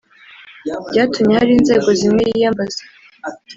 byatumye 0.89 1.33
hari 1.39 1.51
inzego 1.59 1.89
zimwe 1.99 2.21
yiyambaza 2.29 2.81